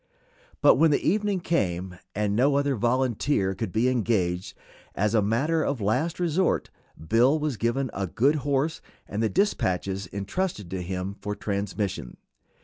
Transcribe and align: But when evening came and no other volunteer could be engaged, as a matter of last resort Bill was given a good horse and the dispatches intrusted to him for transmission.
But 0.63 0.77
when 0.77 0.91
evening 0.95 1.41
came 1.41 1.99
and 2.15 2.35
no 2.35 2.55
other 2.55 2.75
volunteer 2.75 3.53
could 3.53 3.71
be 3.71 3.87
engaged, 3.87 4.57
as 4.95 5.13
a 5.13 5.21
matter 5.21 5.61
of 5.61 5.79
last 5.79 6.19
resort 6.19 6.71
Bill 7.07 7.37
was 7.37 7.55
given 7.55 7.91
a 7.93 8.07
good 8.07 8.37
horse 8.37 8.81
and 9.07 9.21
the 9.21 9.29
dispatches 9.29 10.07
intrusted 10.07 10.71
to 10.71 10.81
him 10.81 11.17
for 11.21 11.35
transmission. 11.35 12.17